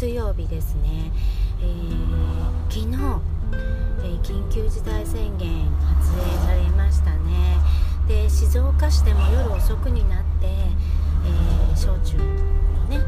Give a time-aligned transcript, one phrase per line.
[0.00, 1.12] 水曜日ですね、
[1.60, 1.74] えー、
[2.70, 3.20] 昨日、
[4.02, 7.58] えー、緊急事態宣言発令されましたね。
[8.08, 12.24] で静岡市でも夜遅くになって、えー小中の
[12.88, 12.98] ね、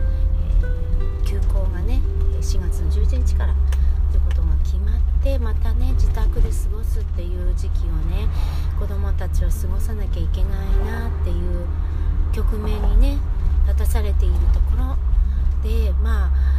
[1.24, 2.02] え休校がね
[2.42, 3.54] 4月の11日から
[4.10, 8.28] ということが決まってまたね自宅で過ごすっていう時期をね
[8.78, 11.66] 子どもたちは過ごさなきゃいけないなっていう
[12.34, 13.18] 局面にね
[13.64, 14.96] 立たされているところ。
[15.62, 16.51] でまあ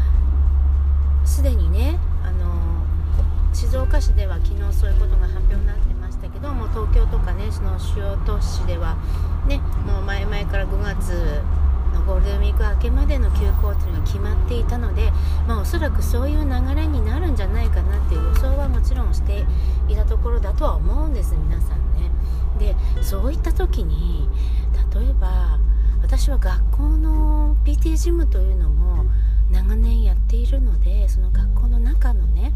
[1.34, 2.86] すでにねあの
[3.56, 8.98] 静岡市では昨日そういうことが発表になってましたけども東京とかねその主要都市では
[9.48, 11.42] ねもう前々から5月
[11.92, 15.12] のゴールデンウィーク明けまでの休校というのが決まっていたので、
[15.48, 19.44] まあ、おそらくそういう流れになるんじゃないかなっていう予想はもちろんして
[19.90, 22.12] いたところだとは思うんです皆さんね。
[22.60, 24.30] でそういった時に
[24.94, 25.58] 例えば
[26.04, 29.06] 私は学校の PT ジムというのも
[29.52, 32.52] 長年やっているのでその学校の中のね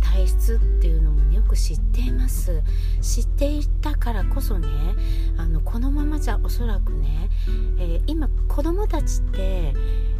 [0.00, 2.62] 体質っていうのも、ね、よく知っています。
[3.00, 4.68] 知っていたからこそね
[5.36, 7.28] あのこのままじゃおそらくね、
[7.78, 9.74] えー、今子供たちって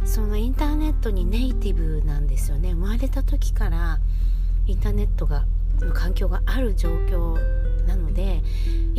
[0.05, 2.73] そのインターネットにネイティブなんですよね。
[2.73, 3.99] 生まれた時から
[4.67, 5.45] インターネットが
[5.85, 7.37] の環境がある状況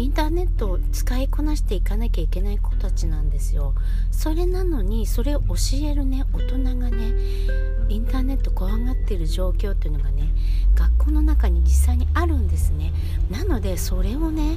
[0.00, 3.74] インターネットを使いこなしていかなきゃいけない子たちなんですよ。
[4.10, 7.12] それなのにそれを教えるね大人がね
[7.90, 10.32] インターネット怖がってる状況っていうのがね
[10.74, 12.94] 学校の中に実際にあるんですね。
[13.30, 14.56] なのでそれをね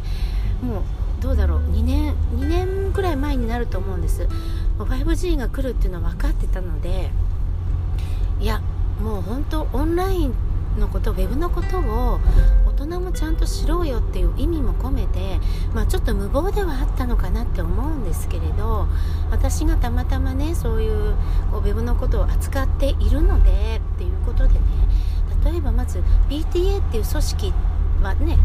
[0.61, 0.81] もう
[1.22, 4.30] どうだろう2年2年ぐらい前になると思うんです。
[4.80, 7.09] 5G が来るっていうのは分かってたので
[8.39, 8.61] いや
[9.02, 10.33] もう本当オンライン
[10.80, 12.19] のことウェブのことを
[12.85, 15.39] 人もちゃんと知ろよっていう意味も込めて、
[15.73, 18.88] まあ、ちょっと無謀ではあったのかなって思うんですけれど
[19.31, 21.16] 私がたまたまねそういう
[21.51, 24.59] こうウェブのことを扱っているのでっていうことでね
[25.45, 25.99] 例えばまず
[26.29, 27.53] PTA っていう組織
[28.01, 28.38] はね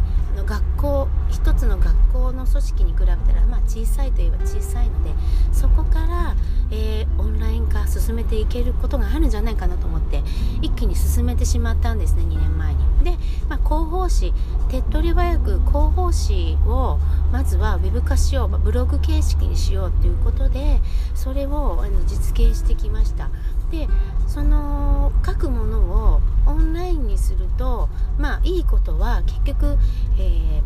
[0.44, 5.10] 学校一つの学校の組織に比べたら、まあ、小さいといえば小さいので
[5.52, 6.34] そこから、
[6.70, 10.22] えー、オンライン化進めていけることがあるんじゃないかなと思って
[10.62, 12.78] 一気に進めてしまったんですね2年前に。
[13.04, 13.12] で、
[13.48, 14.32] まあ、広報誌
[14.68, 16.98] 手っ取り早く広報誌を
[17.30, 20.80] まずはウェブ化しようブログ形式にしようということで
[21.14, 23.30] それをあの実現してきました。
[23.70, 23.86] で
[24.26, 27.88] その書くものをオンラインにすると
[28.18, 29.78] まあいいことは結局、
[30.18, 30.62] え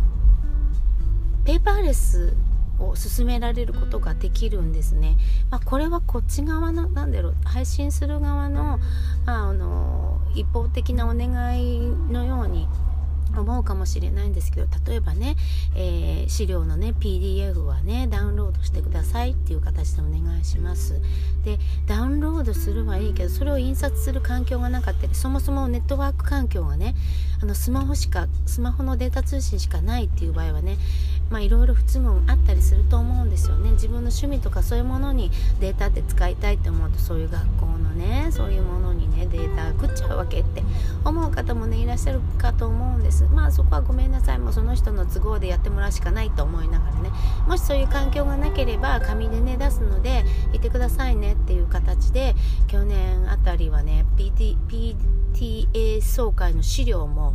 [1.44, 2.32] ー、ペーパーレス
[2.88, 5.16] を進められることができるんですね。
[5.50, 8.78] まあ、これはこっち側のなんだろう配信する側の,、
[9.26, 12.68] まあ、あの一方的なお願いのように
[13.40, 15.36] 思うかもしれないんですけど例えばね、
[15.74, 21.00] えー、資料のね PDF はねダウンロードしてくださいっていう形でお願いします
[21.44, 26.94] でダウンロードするはいいけどそれを印刷する環境がなかったりそもそもネットワーク環境がね
[27.42, 30.76] あのスマホしかスマホのデータ通信しかないっていう場合はね
[31.32, 33.70] まあいろいろ不都合あったりすると思うんですよね。
[33.70, 40.62] 自分の趣味とかそういうものにデータって使いたいって思うとそういう学校のねそういうものにねデータ食っちゃうわけって
[41.06, 43.24] 思う方もねいらっしゃるかと思うんです。
[43.32, 44.38] まあそこはごめんなさい。
[44.38, 47.10] もうその人の都合でやってもらうしかないと思いながらね。
[47.48, 52.34] もしそういう環境がなければ紙でね出すのでいてくださいねっていう形で
[52.66, 57.34] 去年あたりはね PT PTA 総会の資料も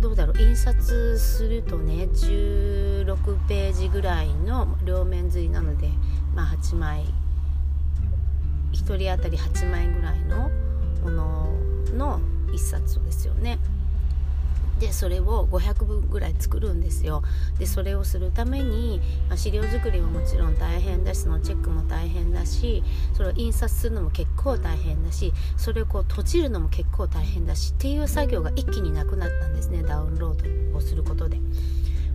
[0.00, 0.38] どうだろう？
[0.38, 5.88] 印刷するとね16ページぐらいの両面髄なので
[6.34, 7.04] まあ8枚
[8.72, 10.50] 1人当たり8枚ぐらいの
[11.02, 11.52] もの
[11.94, 13.58] の1冊ですよね。
[14.78, 17.22] でそれを500分ぐらい作るんですよ
[17.58, 22.82] でそれをするために、まあ、資料作りももちろん大変だしそのチェックも大変だし
[23.14, 31.38] それを印刷するのも結構大変だしそれをこう閉じるのも結構大変だしっていう作業が一気になくなったんですねダウンロードをすることで。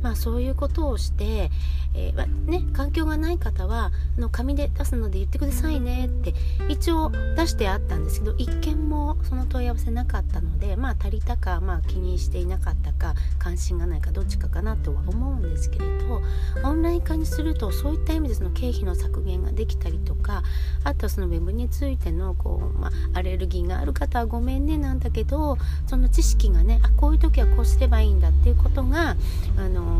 [0.01, 1.51] まあ、そういうことをして、
[1.93, 6.33] えー、ね、環境がない方はあの紙で出すので言ってくださいねって
[6.69, 16.21] 一応出してあったんですけど一件もその問い合わせなかったので、まあ、足りたか、まあ、気にしていなかったか関心がないかどっちかかなとは思うんですけれど
[16.63, 20.43] オンライン化にするとそういった意味でその経費の削減ができたりとか
[20.83, 25.57] あとはそのウェブについてのこう、まあ、アレルギーがある方はごめんねなんだけど
[25.87, 29.15] その知識がねあこういう時はこうすればいいんだっていうことが
[29.57, 29.90] あの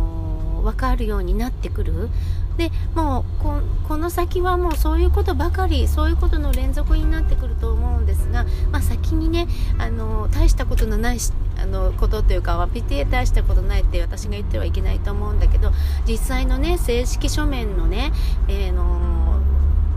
[0.64, 2.10] 分かるようになってくる。
[2.58, 9.48] でもうこの先はもうそういうことばかりそういうことの連続になってくると思うんですが、まあ、先にね
[9.78, 11.18] あの大したことのない
[11.58, 15.72] あのことというか PTA 大したことないって私が言ってはいけないと思うんだけど
[16.08, 18.12] 実際のね正式書面のね、
[18.48, 19.40] えー、の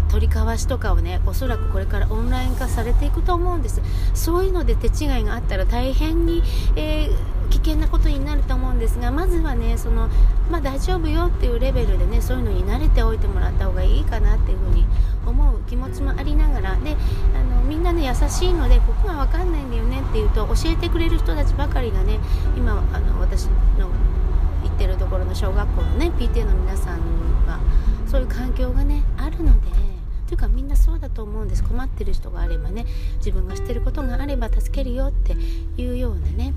[0.09, 3.83] 取取り交わしとかをねおそらくこれからオンライン化されていくと思うんです。
[4.15, 6.41] そういうので手違いがあったら大変に、
[6.77, 7.17] えー、
[7.51, 10.09] 危険なことになると思うんですがまずはねその、
[10.51, 14.87] まあ、大丈夫よっていうレベルでねそういうのに慣れておいてもらった方がいいかなっていうふうに
[15.27, 16.97] 思う気持ちもありながらで
[17.35, 22.19] あのみんなね優しいのでここが分かんないんだよねっていうと教えてくれる人たちばかりがね
[22.57, 23.47] 今あの私
[23.79, 23.89] の
[24.63, 26.99] 行ってるところの小学校のね PTA の皆さん
[27.47, 27.61] は
[28.07, 29.85] そういう環境がねあるので
[30.27, 31.63] というかみんなそうだと思うんです。
[31.63, 32.87] 困ってる人があればね
[33.19, 35.37] 自分が知ってることがあれば助けるよって
[35.81, 36.55] いうようなね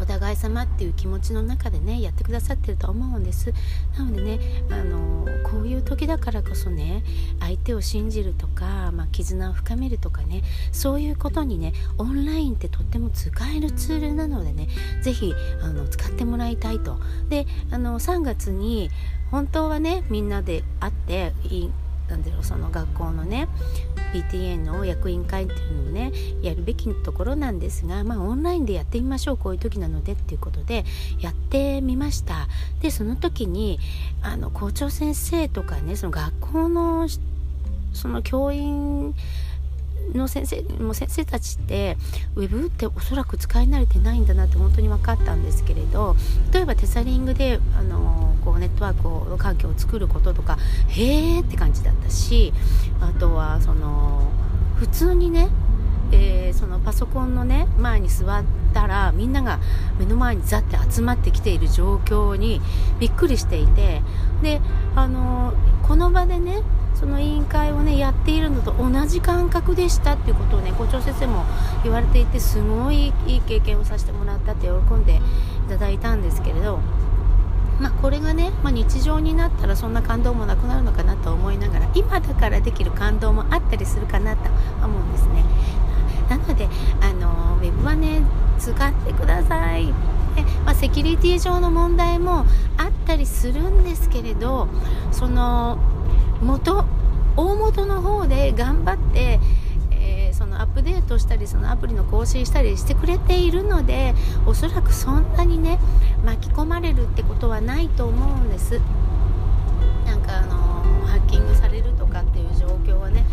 [0.00, 3.52] お互い様っていう気持ちの中でねやってくださってると思うんです。
[3.96, 4.38] なのでね
[4.70, 7.02] あのこういう時だからこそね
[7.40, 10.42] 相手を信じるとか、まあ、絆を深めるとかね
[10.72, 14.68] そういうことにねオンラインってとっても使えるツールなのでね
[15.02, 16.98] 是非あの使ってもらいたいと。
[17.28, 18.90] であの3月に
[19.30, 21.32] 本当はねみんなで会って
[22.08, 23.48] なんだろうその学校のね
[24.12, 26.12] PTA の役員会っていうのをね
[26.42, 30.84] やるべきところなんですが、まあ、オンラインでやってみましょうこういう時なのでっていうことで
[31.20, 32.48] やってみました。
[32.80, 33.78] でその時に
[34.22, 37.08] あの校長先生とかねその学校の
[37.92, 39.14] その教員
[40.14, 41.96] の先生も先生たちって
[42.36, 46.16] ウェブっておそらく使い慣れてないんだなって本当に分かったんですけれど
[46.52, 50.58] 例えばテサリングであのこうネットワークを環境を作ることとか
[50.88, 52.52] へえって感じだったし
[53.00, 54.30] あとはその
[54.76, 55.48] 普通にね
[56.10, 59.60] えー、そのパソコンのね前に座ったらみんなが
[59.98, 62.60] 目の前にザって集まってきている状況に
[62.98, 64.00] びっくりしていて
[64.42, 64.60] で
[64.94, 65.52] あの、
[65.86, 66.62] この場でね
[66.98, 71.44] その委員会をねやっているのと同じ感覚でしたっていうことをね校長先生も
[71.84, 75.20] 言われていてすごいいい経験をさせてもらったって喜んでい
[75.68, 76.80] ただいたんですけれど
[77.80, 84.50] まあ、これがね、まあ、日常になったらそんな感動もなくなるのかなと思いながら今だからできる感動もあったりするかなと
[84.84, 85.44] 思うんですね。
[86.28, 86.68] なので
[87.00, 88.20] あのウェブはね
[88.58, 89.86] 使ってください。
[89.86, 89.92] で、
[90.64, 92.44] まあ、セキュリティ上の問題も
[92.76, 94.68] あったりするんですけれど
[95.12, 95.78] その
[96.42, 96.84] 元
[97.36, 99.38] 大元の方で頑張って、
[99.92, 104.14] えー、そのアップデートしたりそのアプリの更新したりしてくれているので
[104.46, 105.78] おそらくそんなにね
[106.24, 108.80] 巻き込まれるってことはないと思うんです。
[110.04, 110.56] なんかあの
[111.06, 113.24] ハッキングされるとかっていう状況はね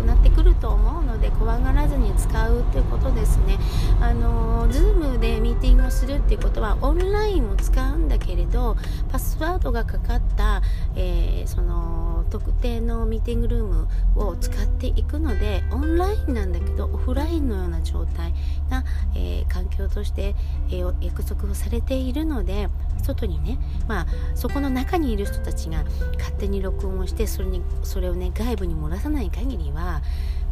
[0.00, 3.58] くなってくると思うので怖がらずに使うっていうことですね。
[4.00, 8.76] あの Zoom でミーティングをするっていうことはオンラインを使うんだけれど
[9.10, 10.62] パスワードがかかった、
[10.96, 18.32] えー、その特定のミーティングルームを使っていくのでオンラインなんだけどオフラインのような状態。
[18.70, 18.84] な、
[19.14, 20.34] えー、環境として、
[20.68, 22.68] えー、約束をされているので
[23.02, 23.58] 外にね、
[23.88, 25.84] まあ、そこの中にいる人たちが
[26.18, 30.02] 勝手に録音をしてそれにそれをね外部に漏らさない限りは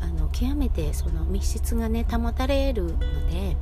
[0.01, 2.99] あの極めてその密室がね保たれるの
[3.31, 3.57] で、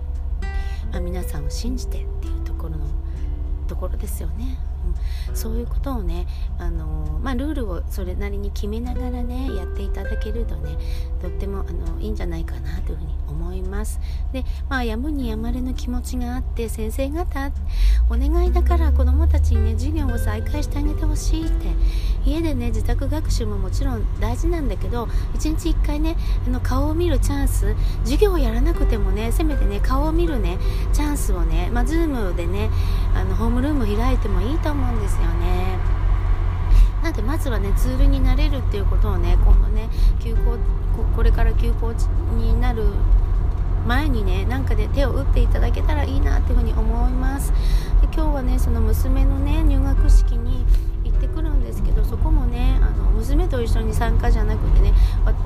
[0.90, 2.86] まあ、皆さんを信じてっていうところの
[3.68, 4.58] ところですよね。
[5.28, 6.26] うん、そういうことをね、
[6.58, 10.76] あのまあ、ルールをそれなりに決めながらねやっていただけるとね
[11.20, 14.00] とってもあのいいんじゃないかなというふうに思います。
[14.32, 17.50] で、まあ、やむにやまれぬ気持ちがあって先生方
[18.08, 21.68] お願いだから子どもたちにね授業を再開してあげてほしいって
[22.24, 30.58] 家でね自宅学習ももちろん大事なんだけど1日1回ねあの顔を見るチャンス授業をやらなくてもねせめてね顔を見るね
[30.92, 32.70] チャンスをねまあ Zoom でね
[33.14, 35.78] あのホームルーム開いてもいいと思思うんですよね。
[37.02, 39.88] なのでまずはねツールになれるっていうことをね今度ね
[40.20, 40.58] 休校
[41.14, 41.92] これから休校
[42.36, 42.84] になる
[43.86, 47.52] 前にねなんかで手を打っていただけたらいいなっていうふうに思います。
[48.00, 50.64] で今日はねその娘のね入学式に
[51.04, 54.92] 行ってくるんですけどそこもねあの娘と一緒に参加じゃなくてね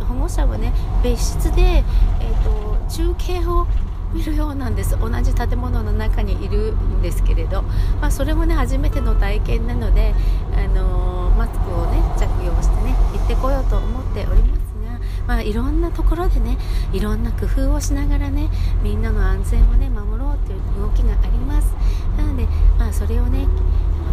[0.08, 0.72] 保護者はね
[1.04, 3.66] 別室で、えーと、中継を
[4.12, 4.98] 見るようなんです。
[4.98, 7.62] 同じ建物の中にいるんですけれど、
[8.00, 10.14] まあ、それもね初めての体験なので、
[10.54, 16.58] あのー、マスクをね着用してね行ってこようと思っておりますが、まあ、いろんなところでね
[16.92, 18.48] いろんな工夫をしながらね
[18.82, 21.72] みんなの安全をね守ろうという動きがあります。
[22.16, 22.46] なので、
[22.78, 23.46] まあ、それをね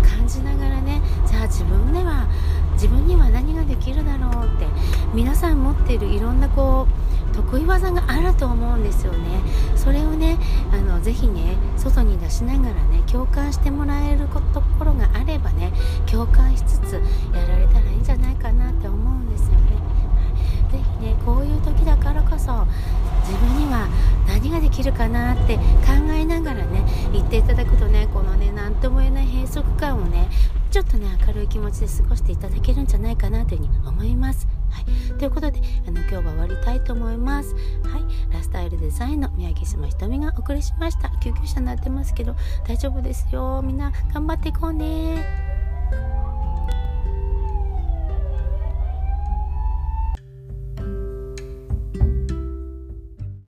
[0.03, 2.27] 感じながらねじゃあ自分では
[2.73, 4.67] 自分には何ができるだろうって
[5.13, 9.41] 皆さん持っているいろんなこう得意技があると思うんですよね。
[9.75, 10.37] それをね
[10.71, 15.71] あのぜひね外に出しながらね共感してもらえるところがあればね
[16.07, 16.93] 共感しつつ
[17.33, 19.57] やられたらいいんじゃないかなって思うんですよね。
[20.71, 22.65] ぜひねこういう時だからこそ
[23.21, 23.87] 自分には
[24.27, 25.61] 何ができるかなって考
[26.11, 30.27] えながらね言っていただくとねこのね何とも言えない閉塞感をね
[30.71, 34.47] ちょっとね明るい気持ちで過ごしていただけるんじゃないかなというふうに思います。
[35.17, 37.53] ということであの今日は終わりたいと思います。
[37.83, 41.09] はい、ラスタイルデザインの宮城島ひとみがお送りしました。
[41.19, 42.35] 救急車鳴ってますけど
[42.67, 43.61] 大丈夫ですよ。
[43.63, 45.47] みんな頑張っていこうね。